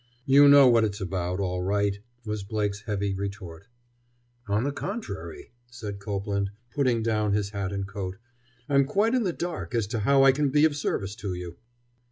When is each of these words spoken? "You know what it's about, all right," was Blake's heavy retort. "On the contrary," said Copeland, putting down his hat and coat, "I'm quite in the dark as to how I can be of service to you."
"You 0.25 0.49
know 0.49 0.67
what 0.67 0.83
it's 0.83 0.99
about, 0.99 1.39
all 1.39 1.61
right," 1.61 1.99
was 2.25 2.43
Blake's 2.43 2.79
heavy 2.81 3.13
retort. 3.13 3.67
"On 4.47 4.63
the 4.63 4.71
contrary," 4.71 5.51
said 5.69 5.99
Copeland, 5.99 6.49
putting 6.71 7.03
down 7.03 7.33
his 7.33 7.51
hat 7.51 7.71
and 7.71 7.87
coat, 7.87 8.17
"I'm 8.67 8.85
quite 8.85 9.13
in 9.13 9.25
the 9.25 9.31
dark 9.31 9.75
as 9.75 9.85
to 9.93 9.99
how 9.99 10.23
I 10.23 10.31
can 10.31 10.49
be 10.49 10.65
of 10.65 10.75
service 10.75 11.13
to 11.17 11.35
you." 11.35 11.57